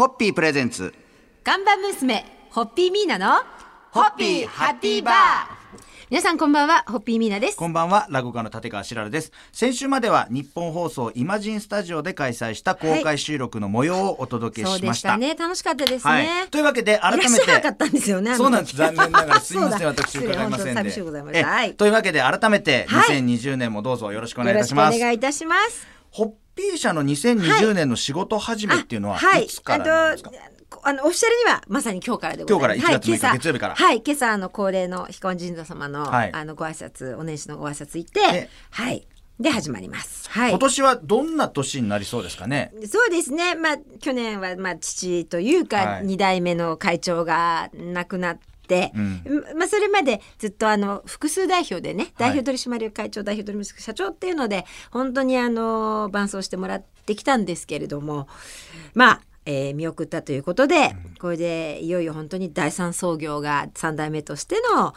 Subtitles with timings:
[0.00, 0.94] ホッピープレゼンツ
[1.44, 3.42] 看板娘、ホッピーミーナの、
[3.90, 5.14] ホッピーハッピーバー
[6.08, 7.56] 皆さんこんばんは、ホッピーミーナです。
[7.58, 15.34] こんばんは落語家の立川しららです先週までは日本放送イマジンスタジオで開催した公開収録の模様をお届けそうしまし,、でしたたね。
[15.34, 16.12] 楽しかったですね。
[16.12, 18.34] はい、というわけで改めいらっしゃらなかったんですよね。
[18.36, 21.42] そうなんです残念ながらすみません私伺いません寂しいございまし。
[21.42, 21.74] はい。
[21.74, 25.86] というわけで改めてはい2020年もどうぞよろしくお願いいたします、願いいたします。
[26.10, 30.30] ホッピー社の2020年の仕事始めっていうのははいいつからなんですか、
[30.82, 32.78] あのオフィシャルにはまさに今日からでございます。
[32.80, 39.06] 今日から1月6日はい月曜日からはい、今朝あの恒例の彦根神社様の、はいあのご挨拶、お年始のご挨拶行ってで、はい。
[39.38, 40.28] で始まります。
[40.28, 40.58] はい今。
[40.58, 42.74] 年はどんな年になりそうですかね？
[42.86, 43.54] そうですね。
[43.54, 48.49] まあ去年はまあ父というはいか二代目の会長が亡くなって、
[48.94, 49.22] うん。
[49.58, 58.28] まあそれまでずっとあの複数代表でね、代表取締役会長、代表取締役社長っていうので本当にあの伴走してもらってきたんですけれども、
[58.94, 59.20] まあ。
[59.46, 64.94] えー見送ったということで、これでいよいよ本当に第三創業が3代目としての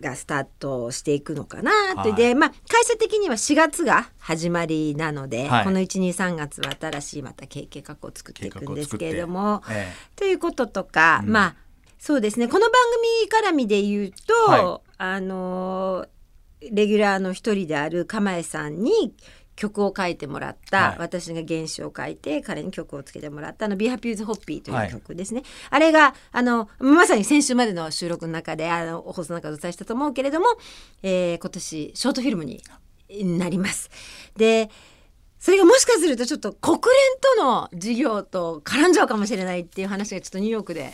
[0.00, 2.14] がスタートしていくのかなと、はい。
[2.14, 5.64] でまあ会社的には4月が始まりなので、はい。
[5.64, 9.92] この123月は新しいまた計画を作っていくんですけれども、え。
[10.14, 11.32] ということとか、うん。
[11.32, 11.56] まあ
[11.98, 12.46] そうですね。
[12.48, 12.72] この番
[13.48, 16.08] 組絡みで言うと、はあのー
[16.72, 19.14] レギュラーの一人である釜江さんに
[19.56, 20.98] 曲を書いてもらった、はい。
[20.98, 24.86] 私が原詞を書いて彼に曲をつけてもらったあの「Be Happy with Hoppy」とはい。
[24.86, 30.46] いう曲ですね、あれがあのまさに先週までの収録の中であの放送の中でお伝えしたと思うけれども、
[31.02, 32.62] えー今年ショートフィルムに
[33.38, 33.90] なります。
[34.36, 34.70] で
[35.38, 36.82] それがもしかするとちょっと国連
[37.36, 40.92] との事業と絡んじゃうかもしれないっていう話がちょっとニューヨークで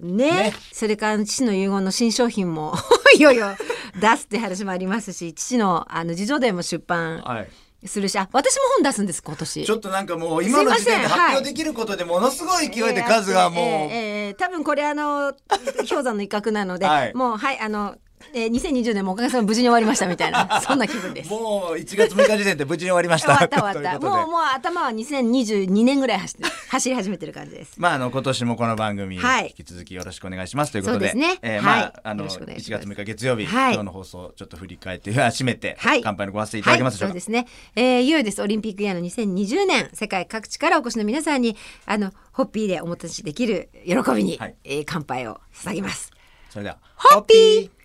[0.00, 0.30] ね。
[0.30, 0.52] ね。
[0.72, 2.74] それから父の遺言の新商品も
[3.16, 3.56] いよいよ
[4.00, 7.48] 出すって話もありますし父のあの自叙伝も出版はい。
[7.86, 9.64] するしあ私も本出すんです今年。
[9.66, 15.32] ちょっとなんかもう今の時点で発表できることでものすごい勢いで数がもう、えーえーえー多分これあの
[15.76, 17.94] 氷山の一角なので、はいもうはいあの、
[18.32, 21.30] えー、2020年もおかげさまで無事に終わりましたみたいな そんな気分です。
[21.30, 23.36] もう1月6日時点で無事に終わりました。
[23.36, 26.36] 終わった終わったもうもう頭は2022年ぐらい走
[26.68, 27.74] 走り始めてる感じです。
[27.76, 37.14] まああの今年もこの番組、はい引き続きよろしくお願いしますということで、そうですねえーはいまああのよろしくお願いし1ます月6日月曜日、はい今日の放送ちょっと振り返って締めて、はい乾杯のご発声いただけますでしょうか？
[37.14, 37.46] はい、そうですね。
[37.76, 38.42] えー、いよいよです。
[38.42, 41.56] オリンピックイヤーの2020年、世界各地からお越しの皆さんに、
[41.86, 46.10] あの、ホッピーでおもてなしできる喜びに、はいえー乾杯を捧げます。
[46.50, 47.83] それではホッピー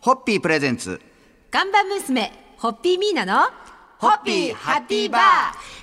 [0.00, 1.00] ホッピープレゼンツ。
[1.50, 3.50] 看板娘、ホッピーミーナの、
[3.98, 5.22] ホッピーハッピーバー。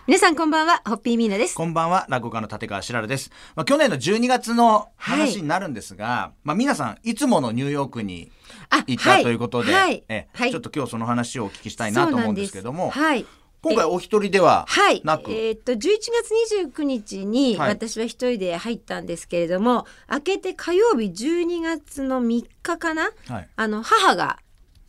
[0.07, 1.53] 皆さんこんばんは、ホッピーミーナです。
[1.53, 8.31] こんばんは落語家の立川しららです、まあ、去年の12月の話になるんですが、まあ、皆さんいつものニューヨークに
[8.69, 10.05] あ行ったということで、はい。
[10.07, 10.51] えはい。
[10.51, 13.25] ちょっと今日その話をお聞きしたいなと思うんですけども、はい。
[13.65, 17.69] 今回お一人でははい、なく、えーっと11月29日にはい。
[17.69, 23.49] 私は一人で入ったんですけれども、明けて火曜日12月の3日かな、はい。
[23.55, 24.37] あの母が、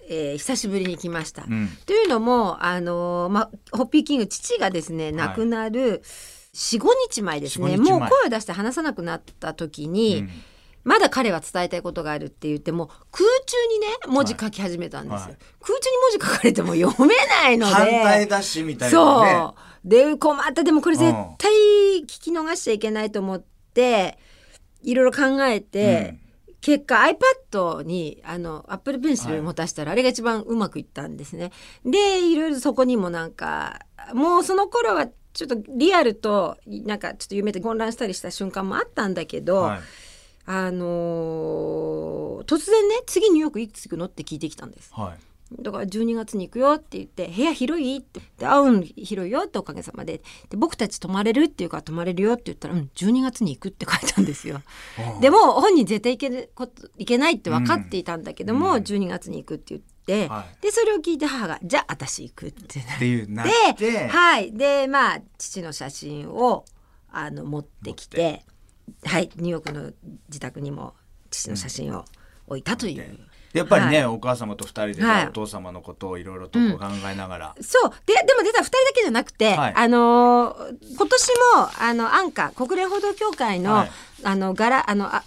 [0.09, 1.45] えー久しぶりに来ました。
[1.49, 1.69] うん。
[1.87, 6.03] というのもあのーま、ホッピーキング父がですね亡くなる
[6.55, 7.67] 45日前ですね。
[7.69, 8.01] 4-5日前。
[8.01, 10.31] もう声を出して話さなくなった時に、うん
[10.87, 15.37] まだ彼は伝えたいことがあるって言っても空中にね文字書き始めたんですよ、はい。
[15.61, 17.73] 空中に文字書かれても読めないので。
[17.75, 19.31] 反対だしみたいなね。
[19.33, 19.55] そ
[19.85, 19.89] う。
[19.89, 21.51] で困ったでもこれ絶対
[22.03, 24.17] 聞き逃しちゃいけないと思って
[24.83, 26.19] いろいろ考えて、
[26.61, 27.05] 結果
[27.51, 31.51] iPad にあの Apple Pencil 持たせたら、あれが一番うまくいったんですね。
[31.85, 33.81] でいろいろそこにもなんか
[34.15, 39.81] もうその頃はちょっとリアルとなんかちょっと夢で混乱したりした瞬間もあったんだけど、はい
[40.47, 44.93] あのー突然ね次ニューヨークいつ行くのって聞いてきたんです。
[44.95, 45.19] はい。
[45.63, 50.21] だから12月に行くよって言って部屋広いってであうん広いよっておかげさまで。
[50.49, 54.61] で僕たち泊まれるっていうから泊まれるよって言ったらうん12月に行くって書いたんですよ。
[55.21, 58.83] でも本人絶対行けること行けないって分かっていたんだけども、うん。
[58.83, 60.63] 12月に行くって言って、はい。
[60.63, 62.81] でそれを聞いて母が「じゃあ私行く」って
[63.29, 64.53] なって、はい。
[64.53, 66.65] でまあ父の写真を
[67.11, 68.45] あの持ってきて
[69.05, 69.93] はいニューヨークの
[70.29, 70.95] 自宅にも
[71.31, 72.05] 父の写真を
[72.47, 73.19] 置いたという。
[73.53, 75.29] やっぱりね、はお母様と二人でね、はい。
[75.29, 76.67] お父様のことをいろいろと考
[77.11, 77.91] えながら、そう。
[78.05, 79.75] ででも出た2人だけじゃなくて、はい。
[79.75, 83.91] あのー今年もあのアンカー国連報道協会の,、はい。
[84.25, 85.25] あの柄あのあ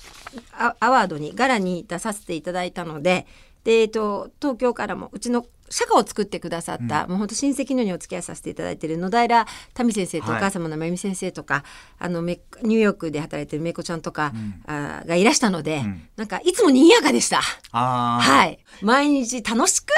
[0.51, 3.25] あアワードに柄に出させていただいたので
[3.63, 9.45] で、えっと、東京からもうちの社歌を作ってくださった、もう本当親戚のようにお付き合いさせていただいている野平
[9.83, 10.39] 民先生とおはい。
[10.41, 11.63] 母様のまゆみ先生とか、
[11.97, 14.33] あのめニューヨークで働いてるめいこちゃんとか、
[14.65, 16.07] あがいらしたので、ん。
[16.15, 17.41] なんかいつも賑やかでした。
[17.71, 19.93] はい、毎日楽しく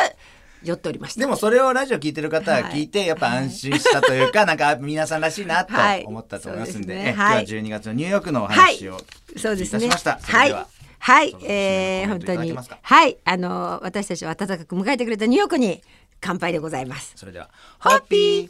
[0.64, 1.20] 酔っておりました。
[1.22, 6.04] でもそれをラジオ聞いてる方は聞いて、やっぱ安心したというか、なんか皆さんらしいなとはい。
[6.06, 7.10] 思ったと思いますんで、そうですね。
[7.10, 7.46] え今はい。
[7.46, 9.38] 日は12月のニューヨークのお話をい。
[9.38, 10.20] たしました。
[10.20, 10.68] そはいれでは
[11.04, 11.36] はい。
[11.44, 12.56] えー、本当に。
[12.82, 13.18] はい。
[13.26, 15.82] あの私たちを温かく迎えてくれたニューヨークに
[16.20, 17.14] 乾杯でございます。
[17.16, 17.50] それでは、
[17.80, 18.50] ホッピー。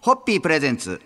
[0.00, 0.98] ホッピープレゼンツ。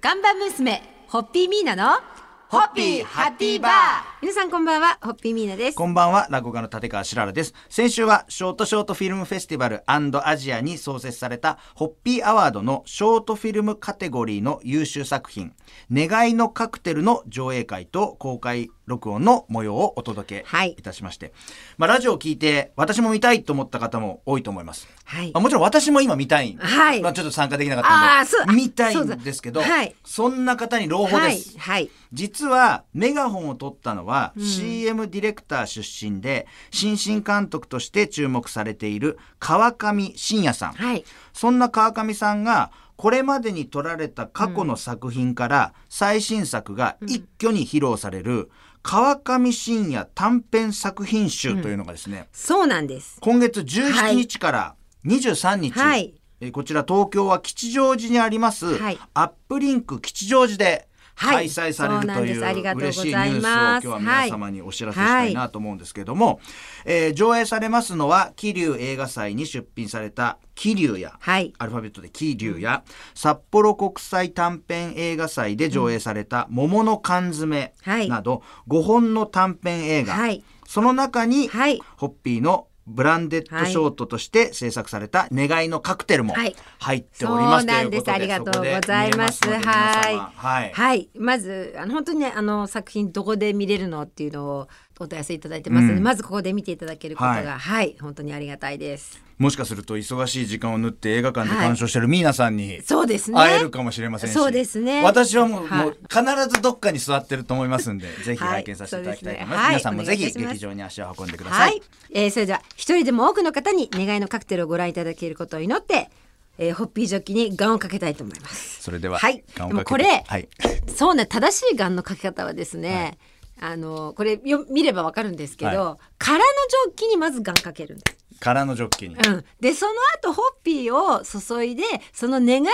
[0.00, 2.00] 看板娘ホッピーミーナの
[2.48, 7.52] ホッピーハッピーバー皆さんこんばんはホッピーミーナですこんばんは、落語家の立川しららです。
[7.68, 15.52] 先週は、ショートショートフィルムフェスティバルアジアに創設された、ホッピーアワードのショートフィルムカテゴリーの優秀作品、
[15.92, 20.72] 願いのカクテルの上映会と公開録音の模様をお届けはい。
[20.72, 21.32] いたしまして、
[21.78, 24.88] まあ、ラジオを聞いて、私も見たいと思った方も多いと思います。
[25.04, 25.32] はい。
[25.32, 26.56] まあもちろん私も今見たい。
[26.58, 27.02] はい。
[27.02, 29.62] まあ、ちょっと参加できなかったんで、見たいんですけど、
[30.04, 31.58] そんな方に朗報はいです。
[31.58, 41.04] はい実はメガホンを取ったのは、CM ディレクター出身で新進監督として注目されている川上信也さん、はい。
[41.32, 48.50] そんな川上さんがこれまでに撮られた過去の作品から最新作が一挙に披露される
[48.84, 53.16] 川上信也短編作品集というのがですね、そうなんです。
[53.22, 54.74] 今月17日から
[55.06, 56.14] 23日、はい。
[56.40, 58.98] えーこちら東京は吉祥寺にあります、はい。
[59.14, 62.40] アップリンク吉祥寺ではい開催されるという
[62.76, 66.40] 嬉しいニュースを今日は皆様にお知らせしたいなと思うんですけれども、
[66.84, 71.52] えー上映されますのは桐生映画祭に出品された桐生や、はい。
[71.58, 72.84] アルファベットで桐生や、
[73.14, 78.08] 札幌国際短編映画祭で上映された桃の缶詰はい。
[78.08, 80.42] など5本の短編映画、はい。
[80.66, 81.80] その中に、はい。
[81.96, 86.54] ホッピーのブランデッドショートとして制作された願いのカクテルもはい。
[86.78, 88.10] 入っております、そうなんです。
[88.10, 89.38] ありがとうございます。
[89.38, 94.68] そこで見れので皆様はい、はい、まずあの本当にねあの作品どこで見れるのっていうのを
[95.00, 96.02] お問い合わせいただいてますので、うん。
[96.04, 99.22] まずここで見ていただけることがははいい、本当にありがたいです。
[99.38, 103.36] もしかすると忙しい時間を縫って映画館で鑑賞してるミーナさんにそうですね。
[103.36, 105.02] 会えるかもしれませんし、そうですね。
[105.02, 105.86] 私はもう,、はい。
[105.86, 108.52] もう必ずどっかに座ってると思いますんで ぜひはい。
[108.62, 109.74] 拝見させていただきたいと思います,、そうですね。
[109.74, 111.76] はい皆さんもぜひ劇場に足を運んでくださ、はい。
[111.78, 111.82] い、
[112.12, 116.10] えーそれでは一人でも多くの方に願いのカクテルをご覧いただけることを祈って、
[116.58, 118.80] えーホッピージョッキにガンをかけたいと思います。
[118.82, 119.42] それでは、はい。
[119.56, 120.48] ガンをかけてでもこれはい、
[120.94, 123.18] そうね正しいガンのかけ方はですね、
[123.60, 128.24] あのこれよ見ればわかるんですけど、は空のジョッキにまずガンかけるんです。
[128.40, 132.64] 空のジョッキに、うん、でその後ホッピーを注いでその願い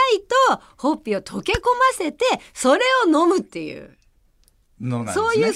[0.48, 1.60] とホッピーを溶け込ま
[1.92, 2.24] せて
[2.54, 3.96] それを飲むっていう。
[4.80, 5.12] ね。
[5.12, 5.52] そういう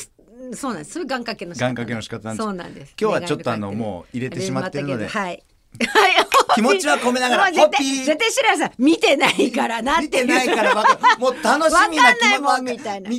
[0.54, 0.92] そうなんです。
[0.92, 2.44] そういう願掛けの仕方願掛けの仕方なんです。
[2.44, 2.94] そうなんです。
[3.00, 5.08] 今日はちょっとあのもう入れてしまってるので。
[5.08, 5.42] はい
[5.80, 6.26] はい。
[6.54, 8.04] 気持ちは込めながらホッピー。
[8.04, 10.74] 絶対白良さん見てないからなって見てないから
[11.18, 11.42] もう。
[11.42, 13.10] 楽しみなわかんないもんわかみたいな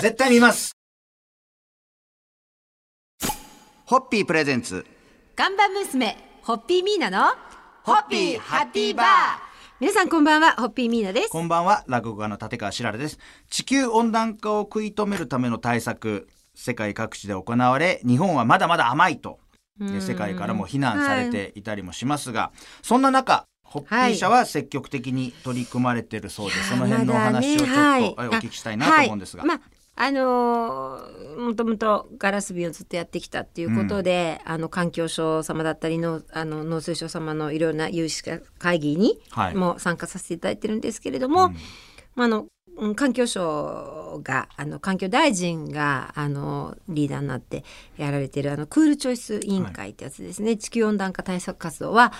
[0.00, 0.74] 絶対見ます
[3.92, 4.86] ホッピープレゼンツ。
[5.36, 7.26] 看板娘ホッピーミーナの
[7.82, 9.06] ホッピーハッピーバー。
[9.80, 11.28] 皆さんこんばんはホッピーミーナです。
[11.28, 13.18] こんばんは落語家の立川しららです。
[13.50, 19.40] 地球温暖化を食い止めるための対策世界各地で行われ日本はまだまだ甘いと
[19.78, 22.50] で世界からも非難されていたりもしますが、
[22.80, 28.04] そんな中ホッピー社は積極的に取り組まれてるそうで、その辺のお話をちょっと、はい。
[28.04, 29.48] お聞きしたいなと思うんですが、はい。
[29.48, 39.54] まああのーもともとガラス瓶をずっとやってきたっていうことで、あの環境省様だったりのあの農水省様のいろんな有識者会議にはい。
[39.54, 41.48] も参加させていただいてるんですけれども、
[42.14, 42.46] まああの
[42.76, 47.64] うん環境省があの環境大臣があのリーダーになって
[47.98, 52.12] やられてるあのクールチョイス委員会ってやつですね、地球温暖化対策活動は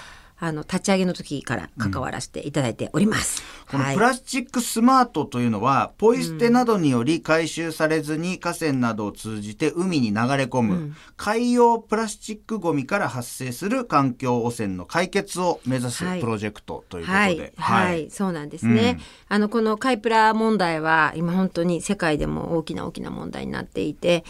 [0.44, 3.44] あの立ち上げの時から関わらせていただいております。
[3.70, 3.94] このはい。
[3.94, 16.20] プラスチックスマートというのは、ポイ捨てなどにより回収されずに河川などを通じて海に流れ込む、海洋プラスチックごみから発生する環境汚染の解決を目指すはい。
[16.20, 18.98] プロジェクトということで、はい、はい、そうなんですね。
[19.28, 24.24] あのこのカイプラ問題は今本当に世界でも大きな大きな問題になっていて、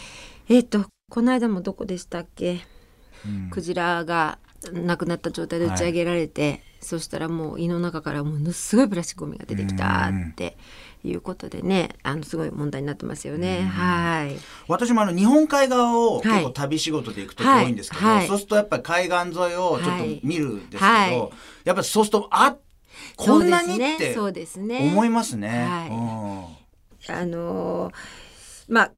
[0.47, 2.59] えっ、とこの間もどこでしたっけ？
[3.49, 4.37] クジラが
[4.71, 10.57] 亡くなった状態で打ち上げられて、そしたらもう胃の中からものすごいプラスチックゴミが出てきたって
[11.03, 13.61] いうことでね、あのすごい問題になってますよね。
[13.61, 14.37] はい。
[14.67, 16.43] 私もあの日本海側を結はい。
[16.43, 18.17] 構旅仕事で行くと多いんですけど、はい。
[18.17, 21.29] はいそうするとやっぱり海岸沿いをちょっと見るんですけど、はい。
[21.65, 22.55] やっぱりそうするとあ
[23.15, 24.79] こんなにってそうですね。
[24.79, 25.49] 思いますね。
[25.49, 25.85] は
[27.07, 27.11] い。
[27.11, 27.93] あのー
[28.69, 28.91] まあ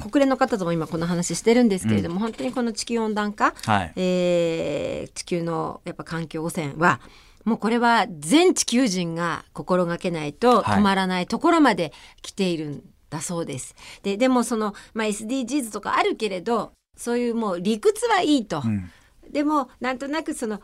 [0.00, 7.00] 国連の方とも今この話してるんですけれども、本当にこの地球温暖化、はいえー地球のやっぱ環境汚染は
[7.44, 13.74] もうこれは全地球人が心がけないとはい止まらないところまで来ているんだそうです。
[14.02, 18.62] ででもその、まあ、SDGs とかあるけれどそういうもう理屈はいいと。
[18.64, 18.90] うん
[19.30, 20.60] でもなんとなくその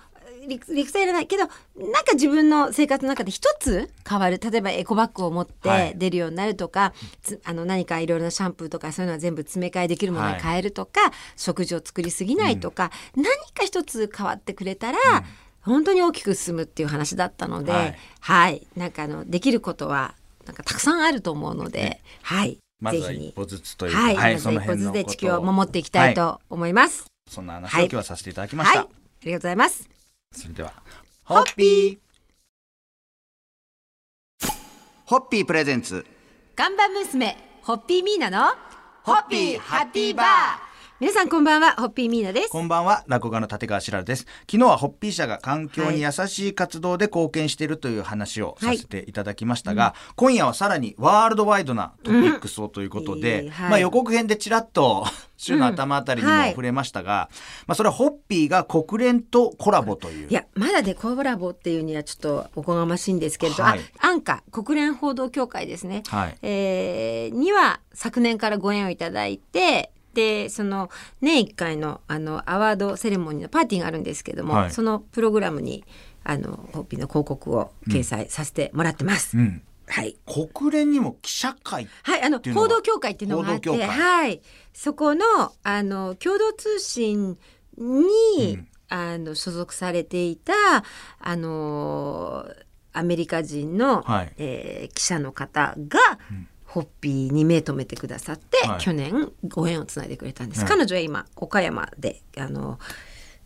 [0.49, 1.49] 理理屈はいらないけどな
[2.01, 4.41] んか自分の生活の中で一つ変わる。
[4.43, 5.91] 例えばエコバッグを持っはい。
[5.93, 11.01] て出るようになるとか、つあの何かいろいろなシャンプーとかそういうのは全部詰め替えできるものに変えるとか、
[11.37, 13.25] 食事を作りすぎないとか、何
[13.55, 14.99] か一つ変わってくれたら、
[15.61, 18.57] 本当に大きく進むっていう話だったので、ははい。
[18.59, 20.15] い、なんかあのできることは
[20.47, 27.05] なんかたくさんあると思うので、はい、まずは一歩ずつというか、はい、まずそのは一歩ずつで地球を守っていきたいはと思います。
[27.29, 28.89] そんな話をはい今日はさせていただきまはい、した、あ
[29.25, 29.98] りがとうございます。
[30.33, 30.73] それでは。
[31.25, 34.47] ホッピー。
[35.07, 36.05] ホッピープレゼンツ。
[36.55, 38.49] 看板娘ホッピーミーナの
[39.05, 40.68] ホッピーハッピーバー
[41.01, 42.49] 皆さんこんばんはホッピーミーナです。
[42.49, 44.27] こんばんは落語家の立川しららです。
[44.51, 53.45] 昨日はホッピー社が環境に優しい活動で貢献しているという話をさせていただきましたが、今夜はさらにワールドワイドなトピックスをということで、うん。
[53.45, 53.71] いいはい。
[53.71, 56.51] まあ予告編でちらっと週の頭あたりにもはい。
[56.51, 57.31] 触れましたが、
[57.69, 60.29] まあそれはホッピーが国連とコラボという。
[60.29, 63.81] いやまだでコラボっていうにはちょっとおこがましいんですけれど、はい。
[64.01, 66.37] あアンカ国連報道協会ですね、はい。
[66.43, 74.71] えーには昨年からご縁をいただいてでその年1回のあのアワードセレモニーのパーティーがあるんですけども、はい。
[74.73, 75.85] そのプログラムに
[76.25, 79.39] あのホッピーの広告を掲載させてもらってます。
[79.39, 80.17] うん、はい。
[80.27, 82.17] 国連にも記者会は？
[82.17, 85.25] い、あの報道協会っていうのがあって、はい、そこの
[85.63, 87.39] あの共同通信
[87.77, 88.69] に、うん。
[88.91, 90.53] あの所属されていた
[91.21, 92.47] あの
[92.93, 94.33] アメリカ人の、はい。
[94.39, 96.19] えー記者の方が、
[96.81, 98.81] ホッピーに目留めてくださって、はい。
[98.81, 100.61] 去年ご縁をつないでくれたんです。
[100.61, 100.69] はい。
[100.69, 102.79] 彼女は今岡山であの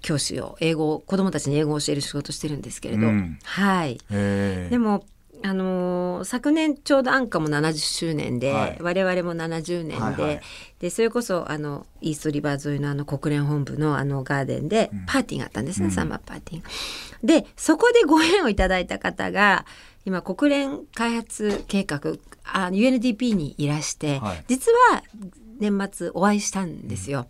[0.00, 3.38] 教師を英語を子供たちに英語を教える仕事してるんですけれど、うん。
[3.42, 3.98] はい。
[4.10, 5.04] でも
[5.44, 8.78] あのー昨年ちょうどアンカも70周年で、はい。
[8.80, 10.40] 我々も70年で,、はいはい。
[10.78, 15.92] でそれこそあのイーストリバー沿いのあの国連本部のあのガーデンでパーティーがあったんですね、うん。
[15.92, 16.68] サンマーパーティーが。
[17.24, 19.66] でそこでご縁をいただいた方が
[20.04, 22.00] 今国連開発計画
[22.44, 24.44] あ UNDP にいらして、はい。
[24.48, 25.02] 実は
[25.58, 27.26] 年末お会いしたんですよ。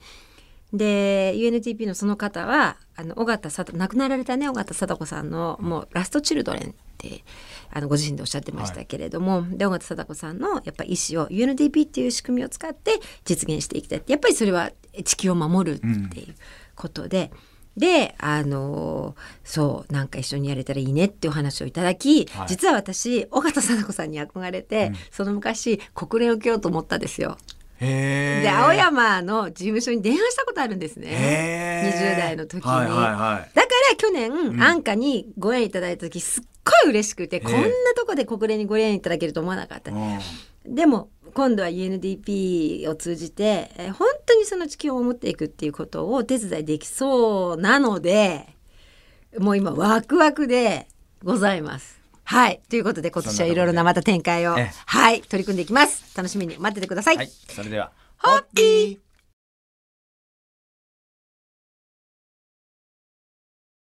[0.73, 7.25] で UNDP のその方はあの尾形貞亡くなられたね尾形貞子さんのもうラストチルドレンって
[7.71, 12.93] あのご自身でおっしゃってましたけれども、で尾形貞子さんのやっぱり意思を UNDP っていう仕組みを使って
[13.25, 14.71] 実現していきたいってやっぱりそれは
[15.05, 15.81] 地球を守るっ
[16.11, 16.35] ていう
[16.77, 17.31] ことで。
[17.75, 27.39] であのそうなんか一緒にやれたらいいねっていうお話をいただき、はい実は私尾形貞子さんに憧れて、その昔国連を受けようと思ったんですよ。
[27.87, 31.09] で青山の事務所に電話したことあるんですね。
[31.11, 32.17] へー。
[32.17, 32.71] 20代の時に。
[32.71, 33.51] はいはいはい。
[33.55, 34.63] だから去年、ん。
[34.63, 36.45] 安価にご縁いただいた時すっ
[36.85, 39.91] ごい嬉しくて、えこんなとこで国連にご縁いただけると思わなかった。
[39.91, 40.19] うん。
[40.75, 48.55] でも今度は UNDP を通じて、えー本当にその地球を守っていくっていうことをお手伝いできそうなので
[49.39, 50.87] もう今ワクワクで
[51.25, 52.02] ございます。
[52.33, 52.61] はい。
[52.71, 54.59] ということで今年はいろいろなまた展開を。
[54.59, 55.21] ええはい。
[55.21, 56.17] 取り組んでいきます。
[56.17, 57.17] 楽しみに待っててください。
[57.17, 57.27] はい。
[57.29, 58.99] それではホッピー